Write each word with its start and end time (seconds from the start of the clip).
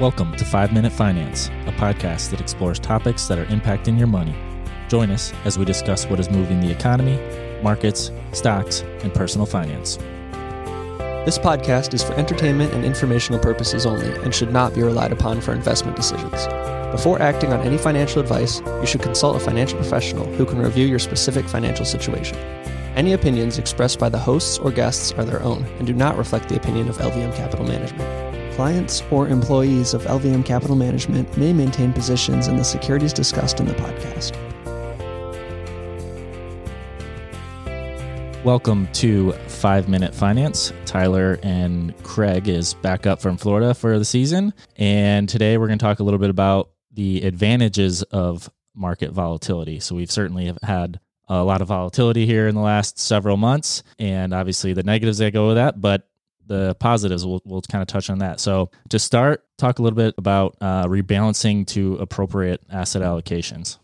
Welcome 0.00 0.34
to 0.36 0.44
5 0.46 0.72
Minute 0.72 0.90
Finance, 0.90 1.48
a 1.66 1.72
podcast 1.72 2.30
that 2.30 2.40
explores 2.40 2.78
topics 2.78 3.28
that 3.28 3.38
are 3.38 3.44
impacting 3.46 3.98
your 3.98 4.06
money. 4.06 4.34
Join 4.88 5.10
us 5.10 5.34
as 5.44 5.58
we 5.58 5.66
discuss 5.66 6.06
what 6.06 6.18
is 6.18 6.30
moving 6.30 6.60
the 6.60 6.70
economy, 6.70 7.20
markets, 7.62 8.10
stocks, 8.32 8.80
and 9.02 9.12
personal 9.12 9.46
finance. 9.46 9.98
This 11.26 11.38
podcast 11.38 11.92
is 11.92 12.02
for 12.02 12.14
entertainment 12.14 12.72
and 12.72 12.86
informational 12.86 13.38
purposes 13.38 13.84
only 13.84 14.10
and 14.22 14.34
should 14.34 14.50
not 14.50 14.74
be 14.74 14.82
relied 14.82 15.12
upon 15.12 15.42
for 15.42 15.52
investment 15.52 15.94
decisions. 15.94 16.46
Before 16.90 17.20
acting 17.20 17.52
on 17.52 17.60
any 17.60 17.76
financial 17.76 18.22
advice, 18.22 18.60
you 18.60 18.86
should 18.86 19.02
consult 19.02 19.36
a 19.36 19.40
financial 19.40 19.76
professional 19.76 20.24
who 20.24 20.46
can 20.46 20.58
review 20.58 20.86
your 20.86 21.00
specific 21.00 21.46
financial 21.46 21.84
situation. 21.84 22.38
Any 22.96 23.12
opinions 23.12 23.58
expressed 23.58 23.98
by 23.98 24.08
the 24.08 24.18
hosts 24.18 24.58
or 24.58 24.70
guests 24.70 25.12
are 25.12 25.24
their 25.24 25.42
own 25.42 25.64
and 25.78 25.86
do 25.86 25.92
not 25.92 26.16
reflect 26.16 26.48
the 26.48 26.56
opinion 26.56 26.88
of 26.88 26.96
LVM 26.96 27.36
Capital 27.36 27.66
Management. 27.66 28.31
Clients 28.56 29.02
or 29.10 29.28
employees 29.28 29.94
of 29.94 30.02
LVM 30.02 30.44
Capital 30.44 30.76
Management 30.76 31.38
may 31.38 31.54
maintain 31.54 31.90
positions 31.90 32.48
in 32.48 32.56
the 32.56 32.62
securities 32.62 33.14
discussed 33.14 33.60
in 33.60 33.66
the 33.66 33.72
podcast. 33.72 34.36
Welcome 38.44 38.88
to 38.92 39.32
5 39.32 39.88
Minute 39.88 40.14
Finance. 40.14 40.70
Tyler 40.84 41.38
and 41.42 41.96
Craig 42.02 42.46
is 42.46 42.74
back 42.74 43.06
up 43.06 43.22
from 43.22 43.38
Florida 43.38 43.72
for 43.72 43.98
the 43.98 44.04
season, 44.04 44.52
and 44.76 45.30
today 45.30 45.56
we're 45.56 45.68
going 45.68 45.78
to 45.78 45.82
talk 45.82 46.00
a 46.00 46.04
little 46.04 46.20
bit 46.20 46.28
about 46.28 46.72
the 46.92 47.22
advantages 47.22 48.02
of 48.02 48.50
market 48.74 49.12
volatility. 49.12 49.80
So 49.80 49.94
we've 49.94 50.10
certainly 50.10 50.44
have 50.44 50.58
had 50.62 51.00
a 51.26 51.42
lot 51.42 51.62
of 51.62 51.68
volatility 51.68 52.26
here 52.26 52.48
in 52.48 52.54
the 52.54 52.60
last 52.60 52.98
several 52.98 53.38
months, 53.38 53.82
and 53.98 54.34
obviously 54.34 54.74
the 54.74 54.82
negatives 54.82 55.16
that 55.18 55.32
go 55.32 55.46
with 55.46 55.56
that, 55.56 55.80
but 55.80 56.06
the 56.46 56.74
positives, 56.76 57.24
we'll, 57.24 57.42
we'll 57.44 57.62
kind 57.62 57.82
of 57.82 57.88
touch 57.88 58.10
on 58.10 58.18
that. 58.18 58.40
So, 58.40 58.70
to 58.90 58.98
start, 58.98 59.44
talk 59.58 59.78
a 59.78 59.82
little 59.82 59.96
bit 59.96 60.14
about 60.18 60.56
uh, 60.60 60.86
rebalancing 60.86 61.66
to 61.68 61.96
appropriate 61.96 62.62
asset 62.70 63.02
allocations. 63.02 63.78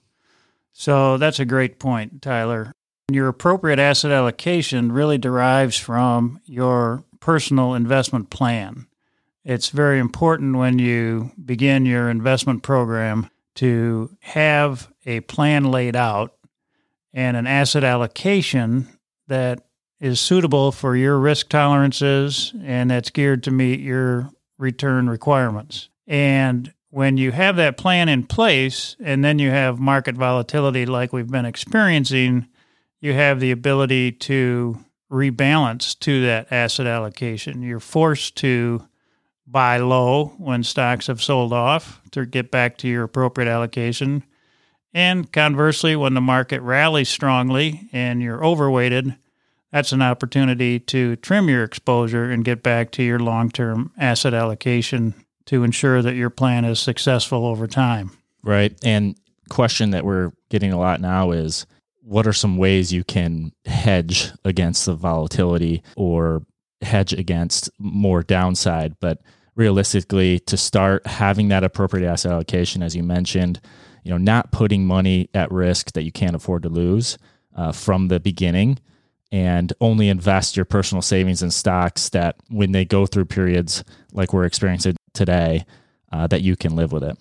So, 0.73 1.19
that's 1.19 1.41
a 1.41 1.45
great 1.45 1.79
point, 1.79 2.23
Tyler. 2.23 2.73
Your 3.11 3.29
appropriate 3.29 3.79
asset 3.79 4.11
allocation 4.11 4.93
really 4.93 5.19
derives 5.19 5.79
from 5.79 6.41
your 6.45 7.05
personal 7.21 7.75
investment 7.75 8.31
plan. 8.31 8.87
It's 9.45 9.71
very 9.71 9.99
important 9.99 10.57
when 10.59 10.79
you 10.79 11.33
begin 11.43 11.87
your 11.87 12.11
investment 12.11 12.63
program 12.63 13.31
to 13.55 14.15
have 14.21 14.93
a 15.07 15.21
plan 15.21 15.65
laid 15.65 15.97
out 15.97 16.35
and 17.15 17.37
an 17.37 17.47
asset 17.47 17.83
allocation 17.83 18.89
that 19.27 19.63
is 20.01 20.21
suitable 20.21 20.73
for 20.73 20.97
your 20.97 21.19
risk 21.19 21.49
tolerances 21.49 22.53
and 22.63 22.91
that's 22.91 23.11
geared 23.11 23.43
to 23.45 23.51
meet 23.51 23.81
your 23.81 24.31
return 24.57 25.09
requirements. 25.09 25.89
And 26.07 26.73
when 26.91 27.17
you 27.17 27.33
have 27.33 27.57
that 27.57 27.77
plan 27.77 28.09
in 28.09 28.25
place 28.25 28.97
and 29.01 29.25
then 29.25 29.39
you 29.39 29.51
have 29.51 29.79
market 29.79 30.15
volatility 30.15 30.87
like 30.87 31.13
we've 31.13 31.31
been 31.31 31.45
experiencing, 31.45 32.49
you 33.01 33.13
have 33.13 33.41
the 33.41 33.51
ability 33.51 34.13
to 34.13 34.79
rebalance 35.11 35.99
to 36.01 36.23
that 36.23 36.51
asset 36.51 36.87
allocation. 36.87 37.63
You're 37.63 37.81
forced 37.81 38.37
to 38.37 38.87
buy 39.47 39.79
low 39.79 40.35
when 40.39 40.63
stocks 40.63 41.07
have 41.07 41.23
sold 41.23 41.53
off 41.53 42.03
to 42.11 42.27
get 42.27 42.51
back 42.51 42.77
to 42.79 42.89
your 42.89 43.05
appropriate 43.05 43.49
allocation. 43.49 44.25
And 44.93 45.31
conversely, 45.31 45.97
when 45.97 46.15
the 46.15 46.21
market 46.21 46.61
rallies 46.61 47.09
strongly 47.09 47.89
and 47.93 48.23
you're 48.23 48.45
overweighted, 48.45 49.17
that's 49.73 49.93
an 49.93 50.03
opportunity 50.03 50.79
to 50.81 51.17
trim 51.17 51.49
your 51.49 51.65
exposure 51.65 52.31
and 52.31 52.45
get 52.45 52.63
back 52.63 52.91
to 52.93 53.03
your 53.03 53.19
long 53.19 53.51
term 53.51 53.93
asset 53.99 54.35
allocation 54.35 55.15
to 55.47 55.65
ensure 55.65 56.03
that 56.03 56.15
your 56.15 56.31
plan 56.31 56.65
is 56.65 56.79
successful 56.79 57.47
over 57.47 57.67
time. 57.67 58.11
Right. 58.43 58.77
And 58.85 59.17
question 59.51 59.91
that 59.91 60.05
we're 60.05 60.33
getting 60.51 60.73
a 60.73 60.79
lot 60.79 61.01
now 61.01 61.31
is 61.31 61.67
what 62.03 62.27
are 62.27 62.33
some 62.33 62.57
ways 62.57 62.93
you 62.93 63.05
can 63.05 63.53
hedge 63.67 64.31
against 64.45 64.87
the 64.87 64.95
volatility 64.95 65.83
or 65.97 66.43
hedge 66.81 67.13
against 67.13 67.71
more 67.79 68.23
downside? 68.23 68.97
But 69.01 69.21
realistically, 69.55 70.39
to 70.41 70.57
start 70.57 71.07
having 71.07 71.49
that 71.49 71.65
appropriate 71.65 72.09
asset 72.09 72.33
allocation, 72.33 72.83
as 72.83 72.97
you 72.97 73.03
mentioned, 73.03 73.61
you 74.05 74.11
know, 74.11 74.19
not 74.19 74.53
putting 74.53 74.87
money 74.87 75.29
at 75.35 75.51
risk 75.51 75.93
that 75.93 76.05
you 76.05 76.13
can't 76.13 76.37
afford 76.37 76.63
to 76.63 76.71
lose 76.71 77.19
uh, 77.55 77.73
from 77.73 78.09
the 78.09 78.21
beginning 78.21 78.79
and 79.31 79.73
only 79.81 80.09
invest 80.09 80.57
your 80.57 80.65
personal 80.65 81.03
savings 81.03 81.43
in 81.43 81.51
stocks 81.51 82.09
that 82.11 82.37
when 82.49 82.73
they 82.73 82.85
go 82.85 83.07
through 83.07 83.27
periods 83.27 83.85
like 84.13 84.33
we're 84.33 84.45
experiencing 84.45 84.97
today, 85.13 85.67
uh, 86.11 86.27
that 86.27 86.43
you 86.43 86.57
can 86.57 86.75
live 86.75 86.93
with 86.93 87.05
it. 87.05 87.19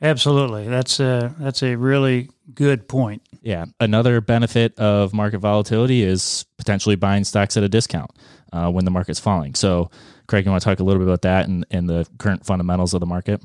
Absolutely. 0.00 0.68
That's 0.68 1.00
a, 1.00 1.34
that's 1.38 1.62
a 1.62 1.74
really 1.76 2.28
good 2.54 2.88
point. 2.88 3.22
Yeah. 3.42 3.64
Another 3.80 4.20
benefit 4.20 4.78
of 4.78 5.12
market 5.12 5.38
volatility 5.38 6.02
is 6.02 6.44
potentially 6.56 6.96
buying 6.96 7.24
stocks 7.24 7.56
at 7.56 7.62
a 7.62 7.68
discount 7.68 8.10
uh, 8.52 8.70
when 8.70 8.84
the 8.84 8.90
market's 8.90 9.18
falling. 9.18 9.54
So, 9.54 9.90
Craig, 10.26 10.44
you 10.44 10.50
want 10.50 10.62
to 10.62 10.68
talk 10.68 10.80
a 10.80 10.84
little 10.84 11.00
bit 11.00 11.08
about 11.08 11.22
that 11.22 11.48
and, 11.48 11.66
and 11.70 11.88
the 11.88 12.06
current 12.18 12.44
fundamentals 12.44 12.94
of 12.94 13.00
the 13.00 13.06
market? 13.06 13.42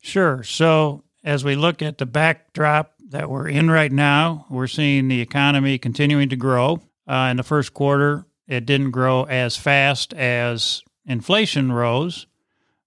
Sure. 0.00 0.42
So, 0.42 1.04
as 1.24 1.44
we 1.44 1.54
look 1.54 1.80
at 1.80 1.98
the 1.98 2.06
backdrop 2.06 2.94
that 3.12 3.30
we're 3.30 3.48
in 3.48 3.70
right 3.70 3.92
now, 3.92 4.46
we're 4.50 4.66
seeing 4.66 5.08
the 5.08 5.20
economy 5.20 5.78
continuing 5.78 6.28
to 6.30 6.36
grow. 6.36 6.82
Uh, 7.06 7.28
in 7.30 7.36
the 7.36 7.42
first 7.42 7.72
quarter, 7.72 8.26
it 8.48 8.66
didn't 8.66 8.90
grow 8.90 9.24
as 9.24 9.56
fast 9.56 10.12
as 10.14 10.82
inflation 11.06 11.72
rose. 11.72 12.26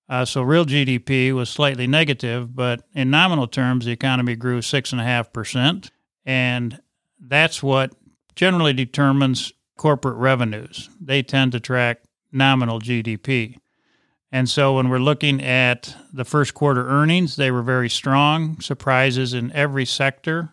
Uh, 0.08 0.26
so 0.26 0.42
real 0.42 0.66
GDP 0.66 1.34
was 1.34 1.50
slightly 1.50 1.88
negative, 1.88 2.56
but 2.56 2.84
in 2.94 3.10
nominal 3.10 3.48
terms, 3.48 3.86
the 3.86 3.92
economy 3.92 4.36
grew 4.36 4.60
6.5%. 4.60 5.90
And 6.26 6.80
that's 7.20 7.64
what 7.64 7.94
generally 8.36 8.74
determines 8.74 9.54
corporate 9.78 10.18
revenues. 10.18 10.90
They 11.00 11.24
tend 11.24 11.54
to 11.54 11.60
track 11.60 12.02
nominal 12.32 12.80
GDP. 12.80 13.58
And 14.36 14.50
so 14.50 14.74
when 14.74 14.90
we're 14.90 15.00
looking 15.00 15.42
at 15.42 15.96
the 16.12 16.26
first 16.26 16.54
quarter 16.54 16.86
earnings, 16.90 17.38
they 17.38 17.52
were 17.52 17.62
very 17.62 17.90
strong, 17.90 18.60
surprises 18.60 19.34
in 19.34 19.50
every 19.54 19.86
sector. 19.86 20.50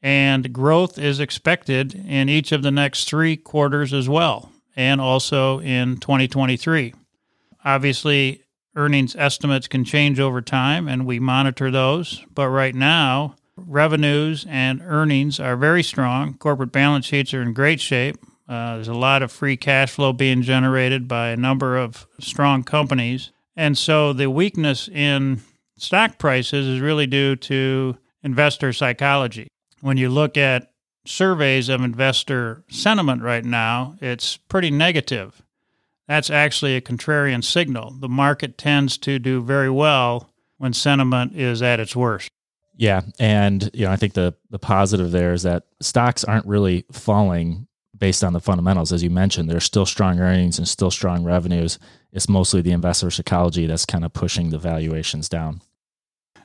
And 0.00 0.50
growth 0.50 0.96
is 0.96 1.20
expected 1.20 1.94
in 1.94 2.30
each 2.30 2.52
of 2.52 2.62
the 2.62 2.70
next 2.70 3.04
three 3.04 3.36
quarters 3.36 3.92
as 3.92 4.08
well, 4.08 4.50
and 4.74 4.98
also 4.98 5.60
in 5.60 5.98
2023. 5.98 6.94
Obviously, 7.66 8.44
earnings 8.76 9.14
estimates 9.14 9.68
can 9.68 9.84
change 9.84 10.18
over 10.18 10.40
time, 10.40 10.88
and 10.88 11.04
we 11.04 11.20
monitor 11.20 11.70
those. 11.70 12.24
But 12.34 12.48
right 12.48 12.74
now, 12.74 13.36
revenues 13.58 14.46
and 14.48 14.80
earnings 14.82 15.38
are 15.38 15.58
very 15.58 15.82
strong. 15.82 16.32
Corporate 16.38 16.72
balance 16.72 17.04
sheets 17.04 17.34
are 17.34 17.42
in 17.42 17.52
great 17.52 17.82
shape. 17.82 18.16
Uh, 18.52 18.74
there's 18.74 18.88
a 18.88 18.92
lot 18.92 19.22
of 19.22 19.32
free 19.32 19.56
cash 19.56 19.92
flow 19.92 20.12
being 20.12 20.42
generated 20.42 21.08
by 21.08 21.28
a 21.28 21.36
number 21.38 21.78
of 21.78 22.06
strong 22.20 22.62
companies. 22.62 23.30
And 23.56 23.78
so 23.78 24.12
the 24.12 24.28
weakness 24.28 24.88
in 24.88 25.40
stock 25.78 26.18
prices 26.18 26.66
is 26.66 26.78
really 26.78 27.06
due 27.06 27.34
to 27.36 27.96
investor 28.22 28.74
psychology. 28.74 29.48
When 29.80 29.96
you 29.96 30.10
look 30.10 30.36
at 30.36 30.70
surveys 31.06 31.70
of 31.70 31.80
investor 31.80 32.62
sentiment 32.68 33.22
right 33.22 33.42
now, 33.42 33.96
it's 34.02 34.36
pretty 34.36 34.70
negative. 34.70 35.40
That's 36.06 36.28
actually 36.28 36.76
a 36.76 36.82
contrarian 36.82 37.42
signal. 37.42 37.92
The 38.00 38.08
market 38.08 38.58
tends 38.58 38.98
to 38.98 39.18
do 39.18 39.42
very 39.42 39.70
well 39.70 40.28
when 40.58 40.74
sentiment 40.74 41.34
is 41.34 41.62
at 41.62 41.80
its 41.80 41.96
worst. 41.96 42.28
Yeah, 42.76 43.00
and 43.18 43.70
you 43.72 43.86
know, 43.86 43.92
I 43.92 43.96
think 43.96 44.12
the 44.12 44.34
the 44.50 44.58
positive 44.58 45.10
there 45.10 45.32
is 45.32 45.44
that 45.44 45.64
stocks 45.80 46.22
aren't 46.22 46.46
really 46.46 46.84
falling 46.92 47.66
based 48.02 48.24
on 48.24 48.32
the 48.32 48.40
fundamentals. 48.40 48.92
As 48.92 49.04
you 49.04 49.10
mentioned, 49.10 49.48
there's 49.48 49.62
still 49.62 49.86
strong 49.86 50.18
earnings 50.18 50.58
and 50.58 50.66
still 50.66 50.90
strong 50.90 51.22
revenues. 51.22 51.78
It's 52.12 52.28
mostly 52.28 52.60
the 52.60 52.72
investor 52.72 53.12
psychology 53.12 53.68
that's 53.68 53.86
kind 53.86 54.04
of 54.04 54.12
pushing 54.12 54.50
the 54.50 54.58
valuations 54.58 55.28
down. 55.28 55.62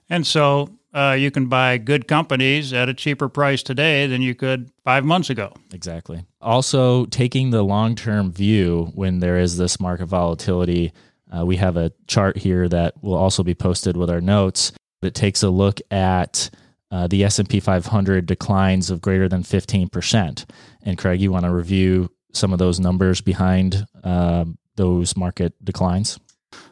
And 0.07 0.27
so 0.27 0.69
uh, 0.93 1.15
you 1.17 1.31
can 1.31 1.47
buy 1.47 1.79
good 1.79 2.07
companies 2.07 2.73
at 2.73 2.89
a 2.89 2.93
cheaper 2.93 3.27
price 3.27 3.63
today 3.63 4.05
than 4.05 4.21
you 4.21 4.35
could 4.35 4.69
five 4.83 5.03
months 5.03 5.31
ago. 5.31 5.51
Exactly. 5.73 6.27
Also, 6.41 7.07
taking 7.07 7.49
the 7.49 7.63
long 7.63 7.95
term 7.95 8.31
view 8.31 8.91
when 8.93 9.17
there 9.17 9.39
is 9.39 9.57
this 9.57 9.79
market 9.79 10.05
volatility, 10.05 10.93
uh, 11.35 11.43
we 11.43 11.55
have 11.55 11.75
a 11.75 11.91
chart 12.05 12.37
here 12.37 12.69
that 12.69 13.01
will 13.01 13.15
also 13.15 13.41
be 13.41 13.55
posted 13.55 13.97
with 13.97 14.11
our 14.11 14.21
notes 14.21 14.73
that 15.01 15.15
takes 15.15 15.41
a 15.41 15.49
look 15.49 15.81
at 15.89 16.51
uh, 16.91 17.07
the 17.07 17.23
S&P 17.23 17.59
500 17.59 18.25
declines 18.25 18.89
of 18.89 19.01
greater 19.01 19.27
than 19.27 19.43
15%. 19.43 20.45
And 20.83 20.97
Craig, 20.97 21.21
you 21.21 21.31
want 21.31 21.45
to 21.45 21.51
review 21.51 22.09
some 22.33 22.53
of 22.53 22.59
those 22.59 22.79
numbers 22.79 23.21
behind 23.21 23.85
uh, 24.03 24.45
those 24.75 25.17
market 25.17 25.53
declines? 25.63 26.19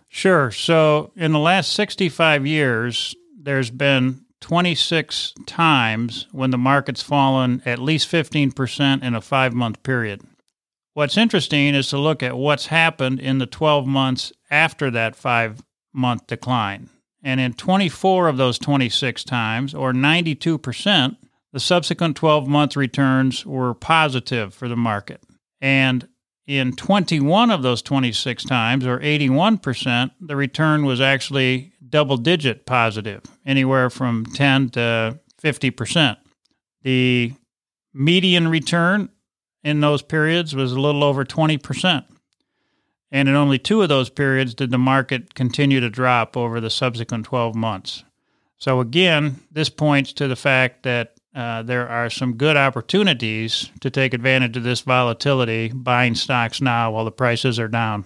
Sure. 0.07 0.51
So 0.51 1.12
in 1.15 1.33
the 1.33 1.39
last 1.39 1.73
65 1.73 2.47
years, 2.47 3.15
there's 3.38 3.69
been 3.69 4.21
26 4.41 5.33
times 5.45 6.27
when 6.31 6.51
the 6.51 6.57
market's 6.57 7.01
fallen 7.01 7.62
at 7.65 7.79
least 7.79 8.09
15% 8.09 9.03
in 9.03 9.15
a 9.15 9.21
five 9.21 9.53
month 9.53 9.83
period. 9.83 10.21
What's 10.94 11.17
interesting 11.17 11.75
is 11.75 11.89
to 11.89 11.97
look 11.97 12.23
at 12.23 12.38
what's 12.38 12.67
happened 12.67 13.19
in 13.19 13.39
the 13.39 13.45
12 13.45 13.85
months 13.85 14.31
after 14.50 14.89
that 14.91 15.15
five 15.15 15.62
month 15.91 16.27
decline. 16.27 16.89
And 17.25 17.42
in 17.42 17.54
24 17.54 18.27
of 18.27 18.38
those 18.38 18.60
26 18.60 19.24
times, 19.24 19.74
or 19.74 19.92
92%, 19.92 21.18
the 21.51 21.60
subsequent 21.60 22.16
12 22.16 22.48
month 22.48 22.75
returns 22.75 23.48
were 23.48 23.74
positive 23.74 24.54
for 24.54 24.69
the 24.69 24.75
market. 24.75 25.24
And 25.60 26.07
in 26.45 26.74
21 26.75 27.50
of 27.50 27.63
those 27.63 27.81
26 27.81 28.44
times, 28.44 28.86
or 28.86 29.00
81%, 29.00 30.12
the 30.22 30.36
return 30.36 30.86
was 30.86 31.01
actually 31.01 31.74
double 31.89 32.18
digit 32.18 32.68
positive, 32.68 33.24
anywhere 33.44 33.89
from 33.89 34.27
10 34.27 34.69
to 34.72 35.19
50%. 35.42 36.18
The 36.83 37.33
median 37.92 38.48
return 38.50 39.10
in 39.63 39.80
those 39.80 40.04
periods 40.04 40.54
was 40.54 40.74
a 40.74 40.80
little 40.80 41.04
over 41.04 41.25
20%. 41.25 42.06
And 43.11 43.29
in 43.29 43.35
only 43.35 43.59
two 43.59 43.81
of 43.81 43.89
those 43.89 44.09
periods 44.09 44.53
did 44.53 44.71
the 44.71 44.77
market 44.77 45.35
continue 45.35 45.79
to 45.79 45.89
drop 45.89 46.35
over 46.35 46.59
the 46.59 46.69
subsequent 46.69 47.25
12 47.25 47.55
months. 47.55 48.03
So, 48.57 48.79
again, 48.79 49.41
this 49.51 49.69
points 49.69 50.13
to 50.13 50.27
the 50.27 50.35
fact 50.35 50.83
that 50.83 51.15
uh, 51.35 51.61
there 51.63 51.87
are 51.87 52.09
some 52.09 52.37
good 52.37 52.55
opportunities 52.55 53.69
to 53.81 53.89
take 53.89 54.13
advantage 54.13 54.55
of 54.55 54.63
this 54.63 54.81
volatility, 54.81 55.69
buying 55.73 56.15
stocks 56.15 56.61
now 56.61 56.91
while 56.91 57.03
the 57.03 57.11
prices 57.11 57.59
are 57.59 57.67
down. 57.67 58.05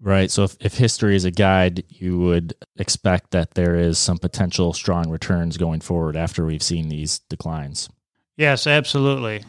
Right. 0.00 0.30
So 0.30 0.44
if, 0.44 0.56
if 0.60 0.74
history 0.74 1.16
is 1.16 1.24
a 1.24 1.30
guide, 1.30 1.82
you 1.88 2.18
would 2.18 2.54
expect 2.76 3.32
that 3.32 3.54
there 3.54 3.74
is 3.74 3.98
some 3.98 4.18
potential 4.18 4.72
strong 4.72 5.10
returns 5.10 5.56
going 5.56 5.80
forward 5.80 6.14
after 6.14 6.44
we've 6.44 6.62
seen 6.62 6.88
these 6.88 7.18
declines. 7.30 7.88
Yes, 8.36 8.66
absolutely. 8.66 9.44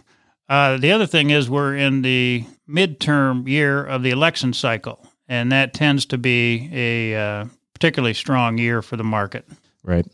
Uh, 0.49 0.77
the 0.77 0.91
other 0.91 1.05
thing 1.05 1.29
is 1.29 1.49
we're 1.49 1.75
in 1.75 2.01
the 2.01 2.43
midterm 2.67 3.47
year 3.47 3.85
of 3.85 4.01
the 4.01 4.09
election 4.09 4.51
cycle, 4.51 5.05
and 5.27 5.51
that 5.51 5.73
tends 5.73 6.07
to 6.07 6.17
be 6.17 6.69
a 6.73 7.15
uh, 7.15 7.45
particularly 7.73 8.15
strong 8.15 8.57
year 8.57 8.81
for 8.81 8.97
the 8.97 9.03
market. 9.03 9.47
Right. 9.83 10.05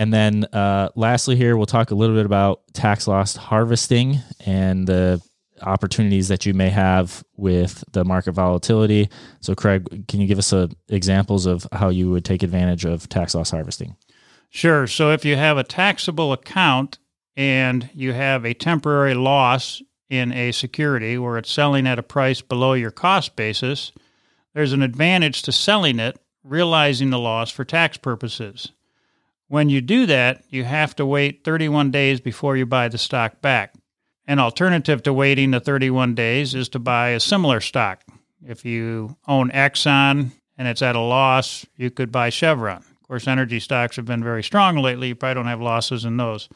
And 0.00 0.12
then 0.12 0.44
uh, 0.52 0.88
lastly, 0.96 1.36
here, 1.36 1.56
we'll 1.56 1.66
talk 1.66 1.90
a 1.90 1.94
little 1.94 2.16
bit 2.16 2.26
about 2.26 2.62
tax 2.72 3.06
loss 3.06 3.36
harvesting 3.36 4.18
and 4.44 4.86
the 4.86 5.20
opportunities 5.60 6.28
that 6.28 6.44
you 6.44 6.54
may 6.54 6.70
have 6.70 7.22
with 7.36 7.84
the 7.92 8.04
market 8.04 8.32
volatility. 8.32 9.08
So, 9.40 9.54
Craig, 9.54 10.08
can 10.08 10.20
you 10.20 10.26
give 10.26 10.38
us 10.38 10.52
a, 10.52 10.70
examples 10.88 11.46
of 11.46 11.66
how 11.70 11.90
you 11.90 12.10
would 12.10 12.24
take 12.24 12.42
advantage 12.42 12.84
of 12.84 13.08
tax 13.08 13.34
loss 13.34 13.50
harvesting? 13.50 13.94
Sure. 14.50 14.86
So, 14.86 15.12
if 15.12 15.24
you 15.24 15.36
have 15.36 15.58
a 15.58 15.64
taxable 15.64 16.32
account 16.32 16.98
and 17.36 17.88
you 17.94 18.12
have 18.12 18.44
a 18.44 18.54
temporary 18.54 19.14
loss 19.14 19.82
in 20.10 20.32
a 20.32 20.52
security 20.52 21.16
where 21.16 21.38
it's 21.38 21.50
selling 21.50 21.86
at 21.86 21.98
a 21.98 22.02
price 22.02 22.40
below 22.40 22.74
your 22.74 22.90
cost 22.90 23.34
basis, 23.34 23.92
there's 24.54 24.72
an 24.72 24.82
advantage 24.82 25.42
to 25.42 25.52
selling 25.52 25.98
it, 25.98 26.18
realizing 26.44 27.10
the 27.10 27.18
loss 27.18 27.50
for 27.50 27.64
tax 27.64 27.96
purposes. 27.96 28.72
When 29.48 29.68
you 29.68 29.80
do 29.80 30.06
that, 30.06 30.44
you 30.50 30.64
have 30.64 30.94
to 30.96 31.06
wait 31.06 31.44
31 31.44 31.90
days 31.90 32.20
before 32.20 32.56
you 32.56 32.66
buy 32.66 32.88
the 32.88 32.98
stock 32.98 33.40
back. 33.40 33.74
An 34.26 34.38
alternative 34.38 35.02
to 35.02 35.12
waiting 35.12 35.50
the 35.50 35.60
31 35.60 36.14
days 36.14 36.54
is 36.54 36.68
to 36.70 36.78
buy 36.78 37.10
a 37.10 37.20
similar 37.20 37.60
stock. 37.60 38.02
If 38.46 38.64
you 38.64 39.16
own 39.26 39.50
Exxon 39.50 40.32
and 40.58 40.68
it's 40.68 40.82
at 40.82 40.96
a 40.96 41.00
loss, 41.00 41.66
you 41.76 41.90
could 41.90 42.12
buy 42.12 42.30
Chevron. 42.30 42.78
Of 42.78 43.08
course, 43.08 43.26
energy 43.26 43.60
stocks 43.60 43.96
have 43.96 44.04
been 44.04 44.22
very 44.22 44.42
strong 44.42 44.76
lately. 44.76 45.08
You 45.08 45.14
probably 45.14 45.34
don't 45.34 45.46
have 45.46 45.60
losses 45.60 46.04
in 46.04 46.16
those. 46.16 46.48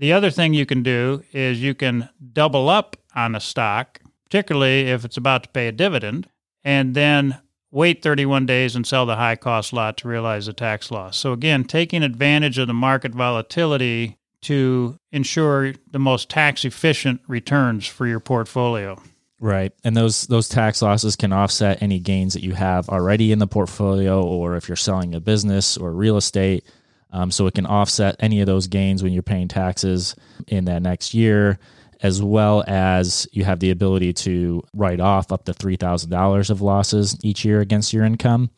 The 0.00 0.14
other 0.14 0.30
thing 0.30 0.54
you 0.54 0.64
can 0.64 0.82
do 0.82 1.22
is 1.30 1.62
you 1.62 1.74
can 1.74 2.08
double 2.32 2.70
up 2.70 2.96
on 3.14 3.34
a 3.34 3.40
stock, 3.40 4.00
particularly 4.24 4.88
if 4.88 5.04
it's 5.04 5.18
about 5.18 5.42
to 5.42 5.50
pay 5.50 5.68
a 5.68 5.72
dividend, 5.72 6.26
and 6.64 6.94
then 6.94 7.38
wait 7.70 8.02
31 8.02 8.46
days 8.46 8.74
and 8.74 8.86
sell 8.86 9.04
the 9.04 9.16
high 9.16 9.36
cost 9.36 9.74
lot 9.74 9.98
to 9.98 10.08
realize 10.08 10.46
the 10.46 10.54
tax 10.54 10.90
loss. 10.90 11.18
So, 11.18 11.34
again, 11.34 11.64
taking 11.64 12.02
advantage 12.02 12.56
of 12.56 12.66
the 12.66 12.72
market 12.72 13.12
volatility 13.12 14.16
to 14.42 14.98
ensure 15.12 15.74
the 15.90 15.98
most 15.98 16.30
tax 16.30 16.64
efficient 16.64 17.20
returns 17.28 17.86
for 17.86 18.06
your 18.06 18.20
portfolio. 18.20 18.98
Right. 19.38 19.72
And 19.84 19.94
those 19.94 20.26
those 20.28 20.48
tax 20.48 20.80
losses 20.80 21.14
can 21.14 21.32
offset 21.32 21.82
any 21.82 21.98
gains 21.98 22.32
that 22.32 22.42
you 22.42 22.54
have 22.54 22.88
already 22.88 23.32
in 23.32 23.38
the 23.38 23.46
portfolio 23.46 24.22
or 24.22 24.56
if 24.56 24.66
you're 24.66 24.76
selling 24.76 25.14
a 25.14 25.20
business 25.20 25.76
or 25.76 25.92
real 25.92 26.16
estate. 26.16 26.64
Um, 27.12 27.30
so 27.30 27.46
it 27.46 27.54
can 27.54 27.66
offset 27.66 28.16
any 28.20 28.40
of 28.40 28.46
those 28.46 28.66
gains 28.66 29.02
when 29.02 29.12
you're 29.12 29.22
paying 29.22 29.48
taxes 29.48 30.14
in 30.46 30.66
that 30.66 30.82
next 30.82 31.12
year 31.14 31.58
as 32.02 32.22
well 32.22 32.64
as 32.66 33.28
you 33.32 33.44
have 33.44 33.60
the 33.60 33.70
ability 33.70 34.12
to 34.12 34.62
write 34.74 35.00
off 35.00 35.32
up 35.32 35.44
to 35.44 35.52
$3,000 35.52 36.50
of 36.50 36.62
losses 36.62 37.16
each 37.22 37.44
year 37.44 37.60
against 37.60 37.92
your 37.92 38.04
income. 38.04 38.50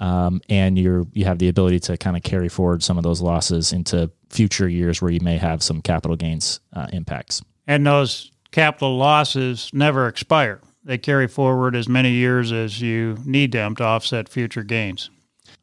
Um, 0.00 0.40
and 0.48 0.76
you 0.76 1.08
you 1.12 1.26
have 1.26 1.38
the 1.38 1.48
ability 1.48 1.78
to 1.80 1.96
kind 1.96 2.16
of 2.16 2.24
carry 2.24 2.48
forward 2.48 2.82
some 2.82 2.98
of 2.98 3.04
those 3.04 3.20
losses 3.20 3.72
into 3.72 4.10
future 4.30 4.68
years 4.68 5.00
where 5.00 5.12
you 5.12 5.20
may 5.20 5.38
have 5.38 5.62
some 5.62 5.80
capital 5.80 6.16
gains 6.16 6.58
uh, 6.72 6.88
impacts. 6.92 7.40
And 7.68 7.86
those 7.86 8.32
capital 8.50 8.96
losses 8.96 9.70
never 9.72 10.08
expire. 10.08 10.60
They 10.82 10.98
carry 10.98 11.28
forward 11.28 11.76
as 11.76 11.88
many 11.88 12.10
years 12.10 12.50
as 12.50 12.80
you 12.80 13.16
need 13.24 13.52
them 13.52 13.76
to 13.76 13.84
offset 13.84 14.28
future 14.28 14.64
gains. 14.64 15.08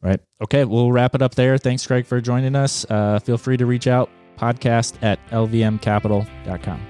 Right. 0.01 0.19
Okay. 0.41 0.63
We'll 0.65 0.91
wrap 0.91 1.15
it 1.15 1.21
up 1.21 1.35
there. 1.35 1.57
Thanks, 1.57 1.85
Craig, 1.85 2.05
for 2.05 2.21
joining 2.21 2.55
us. 2.55 2.85
Uh, 2.89 3.19
feel 3.19 3.37
free 3.37 3.57
to 3.57 3.65
reach 3.65 3.87
out 3.87 4.09
podcast 4.37 4.95
at 5.03 5.19
lvmcapital.com. 5.31 6.87